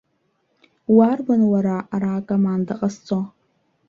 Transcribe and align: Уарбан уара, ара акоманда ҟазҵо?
Уарбан 0.95 1.41
уара, 1.51 1.77
ара 1.93 2.09
акоманда 2.19 2.73
ҟазҵо? 2.79 3.19